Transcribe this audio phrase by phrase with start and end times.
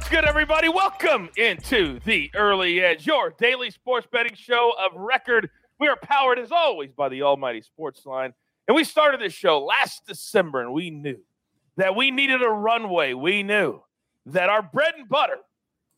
[0.00, 0.70] What's good, everybody?
[0.70, 5.50] Welcome into the Early Edge, your daily sports betting show of record.
[5.78, 8.32] We are powered, as always, by the Almighty Sports Line.
[8.66, 11.18] And we started this show last December, and we knew
[11.76, 13.12] that we needed a runway.
[13.12, 13.82] We knew
[14.24, 15.36] that our bread and butter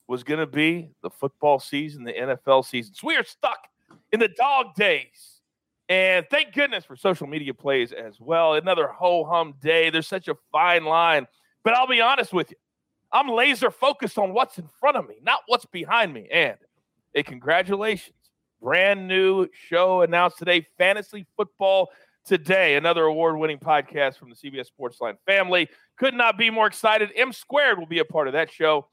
[0.09, 2.95] was going to be the football season, the NFL season.
[2.95, 3.69] So we are stuck
[4.11, 5.43] in the dog days.
[5.89, 8.55] And thank goodness for social media plays as well.
[8.55, 9.91] Another ho hum day.
[9.91, 11.29] There's such a fine line.
[11.63, 12.57] But I'll be honest with you,
[13.13, 16.29] I'm laser focused on what's in front of me, not what's behind me.
[16.33, 16.57] And
[17.15, 18.17] a congratulations.
[18.61, 21.91] Brand new show announced today Fantasy Football
[22.25, 25.69] Today, another award winning podcast from the CBS Sportsline family.
[25.99, 27.11] Could not be more excited.
[27.17, 28.87] M Squared will be a part of that show.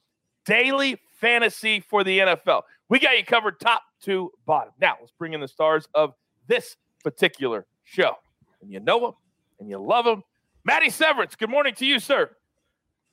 [0.45, 2.63] Daily fantasy for the NFL.
[2.89, 4.73] We got you covered top to bottom.
[4.81, 6.15] Now, let's bring in the stars of
[6.47, 8.15] this particular show.
[8.63, 9.13] And you know them
[9.59, 10.23] and you love them.
[10.65, 12.31] Matty Severance, good morning to you, sir.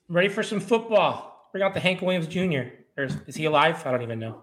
[0.08, 1.48] Ready for some football.
[1.52, 2.70] Bring out the Hank Williams Jr.
[2.96, 3.84] Or is, is he alive?
[3.86, 4.42] I don't even know.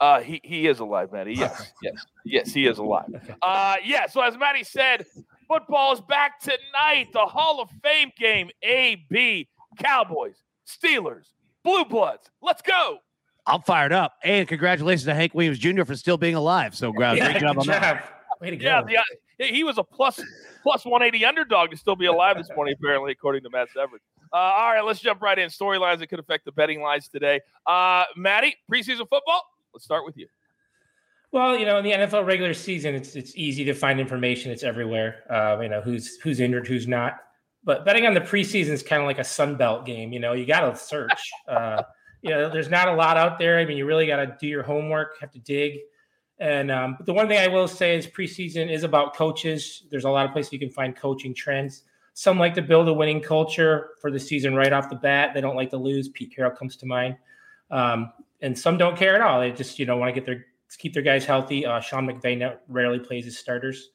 [0.00, 1.34] Uh, he, he is alive, Matty.
[1.34, 3.04] Yes, yes, yes, he is alive.
[3.42, 4.06] Uh, yeah.
[4.06, 5.04] So as Matty said,
[5.46, 7.08] football is back tonight.
[7.12, 8.48] The Hall of Fame game.
[8.62, 9.46] A B
[9.78, 10.36] Cowboys,
[10.66, 11.26] Steelers,
[11.62, 12.30] Blue Bloods.
[12.40, 12.98] Let's go.
[13.46, 14.14] I'm fired up.
[14.24, 15.84] And congratulations to Hank Williams Jr.
[15.84, 16.74] for still being alive.
[16.74, 18.22] So, uh, Yeah, great job good on that.
[18.40, 18.86] Way to go.
[18.88, 19.02] Yeah,
[19.38, 20.18] the, he was a plus
[20.62, 24.04] plus 180 underdog to still be alive this morning, apparently, according to Matt Severance.
[24.32, 25.48] Uh, all right, let's jump right in.
[25.48, 27.40] Storylines that could affect the betting lines today.
[27.66, 29.42] Uh, Matty, preseason football.
[29.72, 30.26] Let's start with you.
[31.32, 34.50] Well, you know, in the NFL regular season, it's it's easy to find information.
[34.50, 35.22] It's everywhere.
[35.30, 37.18] Uh, you know, who's who's injured, who's not.
[37.62, 40.12] But betting on the preseason is kind of like a Sun Belt game.
[40.12, 41.30] You know, you got to search.
[41.46, 41.82] Uh,
[42.22, 43.58] you know, there's not a lot out there.
[43.58, 45.78] I mean, you really got to do your homework, have to dig.
[46.40, 49.84] And um, but the one thing I will say is preseason is about coaches.
[49.90, 51.82] There's a lot of places you can find coaching trends.
[52.14, 55.32] Some like to build a winning culture for the season right off the bat.
[55.34, 56.08] They don't like to lose.
[56.08, 57.16] Pete Carroll comes to mind.
[57.70, 59.38] Um, and some don't care at all.
[59.40, 60.46] They just you know want to get their
[60.78, 61.66] keep their guys healthy.
[61.66, 63.90] Uh, Sean McVay no- rarely plays his starters.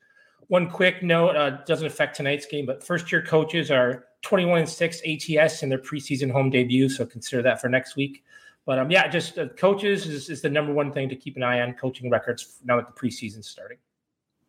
[0.48, 4.70] One quick note uh, doesn't affect tonight's game, but first year coaches are 21 and
[4.70, 8.24] six ATS in their preseason home debut, so consider that for next week.
[8.66, 11.44] But um, yeah, just uh, coaches is, is the number one thing to keep an
[11.44, 13.78] eye on coaching records now that the preseason's starting.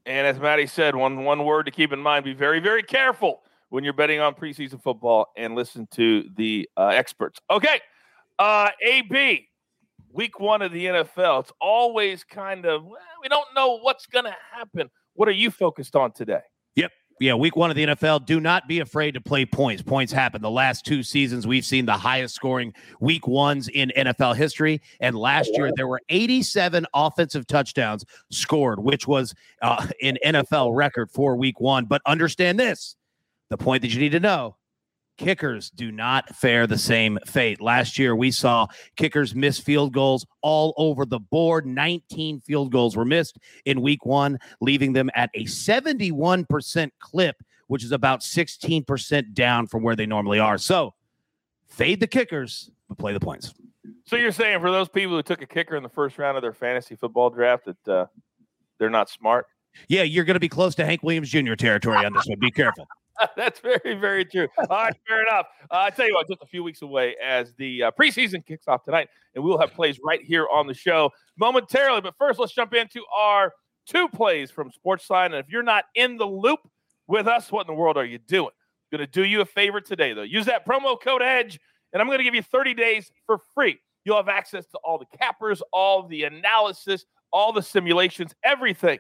[0.06, 3.42] And as Matty said, one one word to keep in mind: be very, very careful
[3.68, 7.40] when you're betting on preseason football and listen to the uh, experts.
[7.50, 7.80] Okay,
[8.38, 9.48] uh, AB,
[10.12, 11.40] week one of the NFL.
[11.40, 14.90] It's always kind of well, we don't know what's going to happen.
[15.14, 16.42] What are you focused on today?
[17.18, 18.26] Yeah, week one of the NFL.
[18.26, 19.82] Do not be afraid to play points.
[19.82, 20.42] Points happen.
[20.42, 24.82] The last two seasons, we've seen the highest scoring week ones in NFL history.
[25.00, 31.10] And last year, there were 87 offensive touchdowns scored, which was uh, an NFL record
[31.10, 31.86] for week one.
[31.86, 32.96] But understand this
[33.48, 34.55] the point that you need to know
[35.16, 37.60] kickers do not fare the same fate.
[37.60, 38.66] Last year, we saw
[38.96, 41.66] kickers miss field goals all over the board.
[41.66, 47.36] 19 field goals were missed in week one, leaving them at a 71% clip,
[47.68, 50.58] which is about 16% down from where they normally are.
[50.58, 50.94] So
[51.66, 53.54] fade the kickers, but play the points.
[54.04, 56.42] So you're saying for those people who took a kicker in the first round of
[56.42, 58.06] their fantasy football draft that uh,
[58.78, 59.46] they're not smart?
[59.88, 61.54] Yeah, you're going to be close to Hank Williams Jr.
[61.54, 62.38] territory on this one.
[62.38, 62.86] Be careful.
[63.36, 64.48] That's very, very true.
[64.58, 65.46] All right, fair enough.
[65.70, 68.68] Uh, I tell you what, just a few weeks away as the uh, preseason kicks
[68.68, 72.00] off tonight, and we'll have plays right here on the show momentarily.
[72.00, 73.52] But first, let's jump into our
[73.86, 75.26] two plays from Sportsline.
[75.26, 76.60] And if you're not in the loop
[77.06, 78.50] with us, what in the world are you doing?
[78.92, 80.22] I'm Going to do you a favor today, though.
[80.22, 81.58] Use that promo code EDGE,
[81.92, 83.78] and I'm going to give you 30 days for free.
[84.04, 88.98] You'll have access to all the cappers, all the analysis, all the simulations, everything.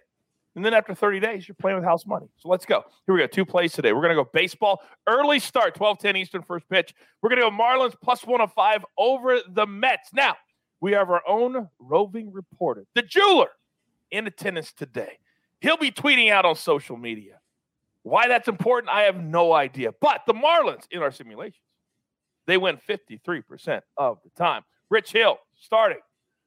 [0.56, 2.26] And then after 30 days, you're playing with house money.
[2.38, 2.82] So let's go.
[3.04, 3.26] Here we go.
[3.26, 3.92] Two plays today.
[3.92, 4.82] We're going to go baseball.
[5.06, 6.94] Early start, 12 10 Eastern, first pitch.
[7.20, 10.14] We're going to go Marlins plus 105 over the Mets.
[10.14, 10.34] Now,
[10.80, 13.50] we have our own roving reporter, the jeweler,
[14.10, 15.18] in attendance today.
[15.60, 17.38] He'll be tweeting out on social media.
[18.02, 19.90] Why that's important, I have no idea.
[20.00, 21.60] But the Marlins in our simulations,
[22.46, 24.62] they win 53% of the time.
[24.88, 25.98] Rich Hill starting.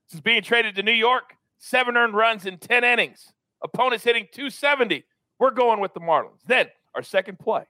[0.07, 3.33] Since being traded to New York, seven earned runs in 10 innings.
[3.63, 5.03] Opponents hitting 270.
[5.39, 6.39] We're going with the Marlins.
[6.45, 7.63] Then our second play.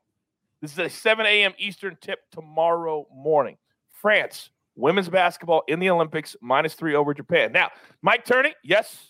[0.62, 1.54] This is a 7 a.m.
[1.58, 3.58] Eastern tip tomorrow morning.
[4.02, 7.52] France, women's basketball in the Olympics, minus three over Japan.
[7.52, 7.70] Now,
[8.02, 9.08] Mike Turney, yes,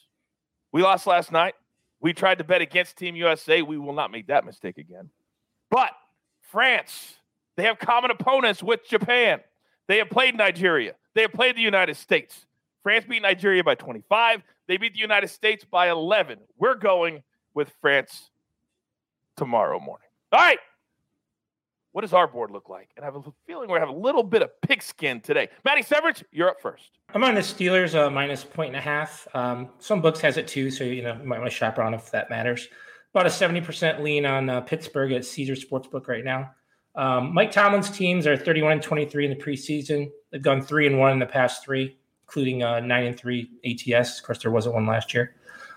[0.72, 1.56] we lost last night.
[2.02, 3.62] We tried to bet against Team USA.
[3.62, 5.10] We will not make that mistake again.
[5.70, 5.92] But
[6.42, 7.16] France,
[7.58, 9.42] they have common opponents with Japan.
[9.88, 10.94] They have played Nigeria.
[11.14, 12.46] They have played the United States.
[12.84, 14.42] France beat Nigeria by 25.
[14.68, 16.40] They beat the United States by 11.
[16.58, 17.24] We're going
[17.54, 18.30] with France
[19.36, 20.08] tomorrow morning.
[20.32, 20.60] All right.
[21.92, 22.90] what does our board look like?
[22.96, 25.50] And I have a feeling we have a little bit of pigskin today.
[25.66, 26.92] Matty Severance, you're up first.
[27.14, 29.28] I'm on the Steelers uh, minus point and a half.
[29.34, 31.96] Um, some books has it too, so you know you might want to shop around
[31.96, 32.68] if that matters.
[33.14, 36.52] About a 70% lean on uh, Pittsburgh at Caesar Sportsbook right now.
[36.96, 40.12] Um, Mike Tomlin's teams are 31 and 23 in the preseason.
[40.32, 41.98] They've gone three and one in the past three,
[42.30, 44.20] including uh, nine and three ATS.
[44.20, 45.36] Of course, there wasn't one last year.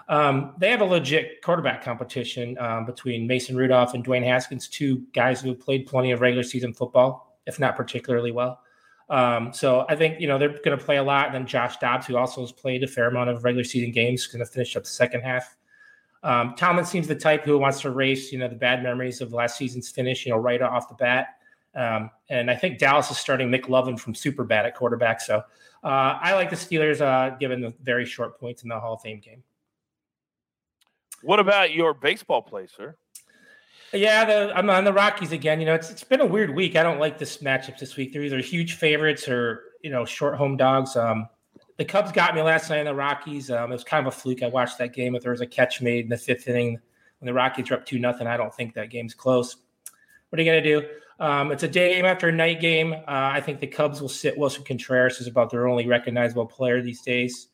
[0.08, 5.06] Um, they have a legit quarterback competition um, between Mason Rudolph and Dwayne Haskins, two
[5.14, 8.60] guys who have played plenty of regular season football, if not particularly well.
[9.08, 11.26] Um, so I think you know they're going to play a lot.
[11.26, 14.26] And then Josh Dobbs, who also has played a fair amount of regular season games,
[14.26, 15.56] going to finish up the second half.
[16.22, 19.32] Um, Tomlin seems the type who wants to erase you know the bad memories of
[19.32, 21.38] last season's finish, you know, right off the bat.
[21.74, 25.20] Um, and I think Dallas is starting Mick McLovin from super bad at quarterback.
[25.20, 25.38] So
[25.84, 29.00] uh, I like the Steelers, uh, given the very short points in the Hall of
[29.00, 29.42] Fame game.
[31.22, 32.96] What about your baseball play, sir?
[33.92, 35.60] Yeah, the, I'm on the Rockies again.
[35.60, 36.76] You know, it's it's been a weird week.
[36.76, 38.12] I don't like this matchup this week.
[38.12, 40.96] They're either huge favorites or you know short home dogs.
[40.96, 41.28] Um,
[41.76, 43.50] the Cubs got me last night in the Rockies.
[43.50, 44.42] Um, it was kind of a fluke.
[44.42, 45.14] I watched that game.
[45.14, 46.78] If there was a catch made in the fifth inning
[47.18, 49.56] when the Rockies were up two nothing, I don't think that game's close.
[50.30, 50.86] What are you gonna do?
[51.20, 52.92] Um, it's a day game after a night game.
[52.92, 56.82] Uh, I think the Cubs will sit Willson Contreras is about their only recognizable player
[56.82, 57.48] these days.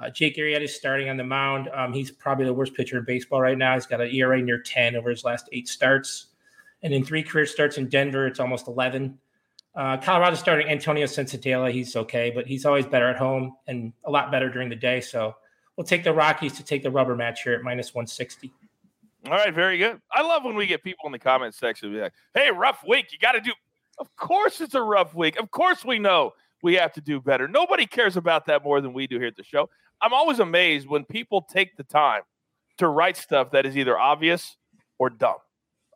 [0.00, 1.68] Uh, Jake Arrieta is starting on the mound.
[1.74, 3.74] Um, he's probably the worst pitcher in baseball right now.
[3.74, 6.28] He's got an ERA near 10 over his last eight starts.
[6.82, 9.18] And in three career starts in Denver, it's almost 11.
[9.74, 11.70] Uh, Colorado starting Antonio Senzatela.
[11.70, 15.00] He's okay, but he's always better at home and a lot better during the day.
[15.00, 15.34] So
[15.76, 18.50] we'll take the Rockies to take the rubber match here at minus 160.
[19.26, 20.00] All right, very good.
[20.12, 23.12] I love when we get people in the comment section be like, "Hey, rough week.
[23.12, 23.52] You got to do."
[23.98, 25.38] Of course, it's a rough week.
[25.38, 26.32] Of course, we know
[26.62, 27.46] we have to do better.
[27.46, 29.68] Nobody cares about that more than we do here at the show.
[30.00, 32.22] I'm always amazed when people take the time
[32.78, 34.56] to write stuff that is either obvious
[34.98, 35.36] or dumb.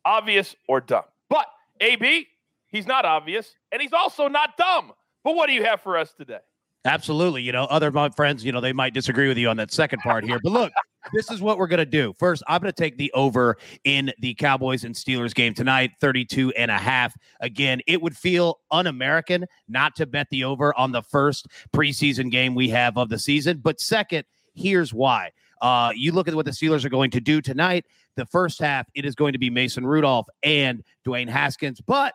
[0.04, 1.04] Obvious or dumb.
[1.30, 1.46] But
[1.80, 2.26] AB,
[2.68, 4.92] he's not obvious and he's also not dumb.
[5.22, 6.40] But what do you have for us today?
[6.84, 7.42] Absolutely.
[7.42, 10.24] You know, other friends, you know, they might disagree with you on that second part
[10.24, 10.38] here.
[10.42, 10.72] But look,
[11.12, 12.14] this is what we're going to do.
[12.18, 16.52] First, I'm going to take the over in the Cowboys and Steelers game tonight, 32
[16.52, 17.14] and a half.
[17.40, 22.30] Again, it would feel un American not to bet the over on the first preseason
[22.30, 23.60] game we have of the season.
[23.62, 24.24] But second,
[24.54, 25.30] here's why.
[25.60, 27.86] Uh, you look at what the Steelers are going to do tonight.
[28.16, 31.80] The first half, it is going to be Mason Rudolph and Dwayne Haskins.
[31.80, 32.14] But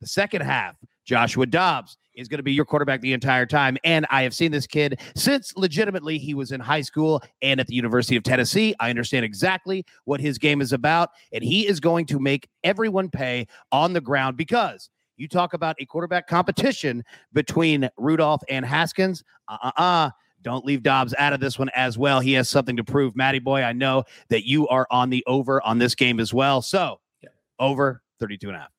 [0.00, 3.76] the second half, Joshua Dobbs is going to be your quarterback the entire time.
[3.84, 7.66] And I have seen this kid since legitimately he was in high school and at
[7.66, 8.74] the University of Tennessee.
[8.80, 11.10] I understand exactly what his game is about.
[11.32, 15.76] And he is going to make everyone pay on the ground because you talk about
[15.78, 19.22] a quarterback competition between Rudolph and Haskins.
[19.48, 20.10] Uh uh uh.
[20.42, 22.20] Don't leave Dobbs out of this one as well.
[22.20, 23.14] He has something to prove.
[23.14, 26.62] Matty boy, I know that you are on the over on this game as well.
[26.62, 27.28] So yeah.
[27.58, 28.70] over 32 and a half.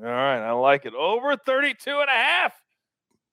[0.00, 0.38] All right.
[0.38, 0.94] I like it.
[0.94, 2.54] Over 32 and a half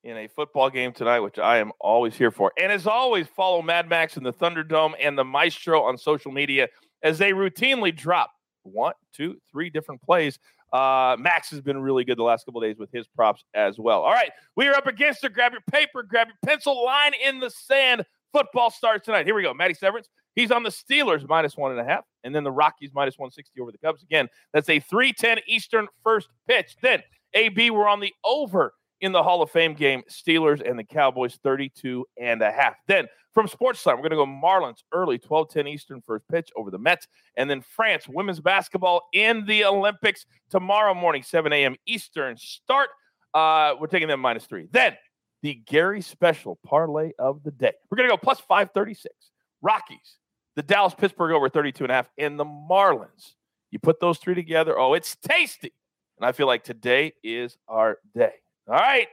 [0.03, 2.51] in a football game tonight, which I am always here for.
[2.59, 6.67] And as always, follow Mad Max and the Thunderdome and the Maestro on social media
[7.03, 8.31] as they routinely drop
[8.63, 10.39] one, two, three different plays.
[10.73, 14.01] Uh, Max has been really good the last couple days with his props as well.
[14.01, 15.33] All right, we are up against it.
[15.33, 16.83] Grab your paper, grab your pencil.
[16.85, 18.05] Line in the sand.
[18.31, 19.25] Football starts tonight.
[19.25, 19.53] Here we go.
[19.53, 20.07] Matty Severance.
[20.33, 23.59] He's on the Steelers minus one and a half, and then the Rockies minus 160
[23.59, 24.01] over the Cubs.
[24.01, 26.77] Again, that's a 310 Eastern first pitch.
[26.81, 30.83] Then AB, we're on the over in the Hall of Fame game, Steelers and the
[30.83, 32.75] Cowboys 32 and a half.
[32.87, 36.77] Then from Sportsline, we're going to go Marlins early, 12-10 Eastern first pitch over the
[36.77, 37.07] Mets.
[37.37, 41.75] And then France, women's basketball in the Olympics tomorrow morning, 7 a.m.
[41.85, 42.89] Eastern start.
[43.33, 44.67] Uh, we're taking them minus three.
[44.71, 44.95] Then
[45.41, 47.73] the Gary Special parlay of the day.
[47.89, 49.13] We're going to go plus 536.
[49.61, 50.17] Rockies,
[50.55, 53.33] the Dallas Pittsburgh over 32 and a half, and the Marlins.
[53.71, 54.77] You put those three together.
[54.77, 55.73] Oh, it's tasty.
[56.17, 58.33] And I feel like today is our day.
[58.71, 59.09] All right.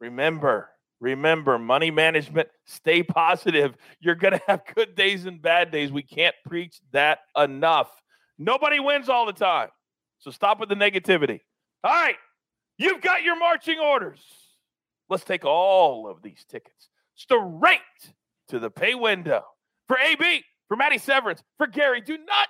[0.00, 0.70] Remember,
[1.00, 3.74] remember money management, stay positive.
[3.98, 5.90] You're going to have good days and bad days.
[5.90, 7.90] We can't preach that enough.
[8.38, 9.70] Nobody wins all the time.
[10.20, 11.40] So stop with the negativity.
[11.82, 12.14] All right.
[12.78, 14.20] You've got your marching orders.
[15.08, 17.80] Let's take all of these tickets straight
[18.48, 19.42] to the pay window.
[19.88, 22.48] For AB, for Matty Severance, for Gary, do not.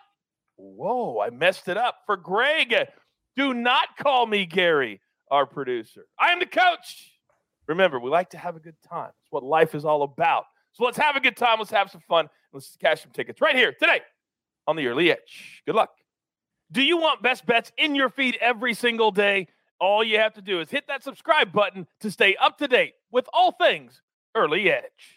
[0.56, 1.96] Whoa, I messed it up.
[2.04, 2.74] For Greg,
[3.34, 5.00] do not call me Gary
[5.30, 6.06] our producer.
[6.18, 7.12] I am the coach.
[7.66, 9.10] Remember, we like to have a good time.
[9.22, 10.44] It's what life is all about.
[10.72, 11.58] So let's have a good time.
[11.58, 12.28] Let's have some fun.
[12.52, 14.00] Let's cash some tickets right here today
[14.66, 15.62] on the early edge.
[15.66, 15.90] Good luck.
[16.72, 19.48] Do you want best bets in your feed every single day?
[19.80, 22.94] All you have to do is hit that subscribe button to stay up to date
[23.10, 24.02] with all things
[24.34, 25.13] early edge.